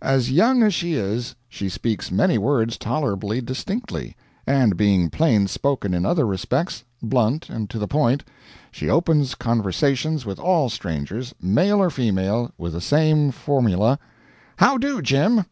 [0.00, 4.14] As young as she is, she speaks many words tolerably distinctly;
[4.46, 8.22] and being plainspoken in other respects, blunt and to the point,
[8.70, 13.98] she opens conversation with all strangers, male or female, with the same formula,
[14.56, 15.46] "How do, Jim?"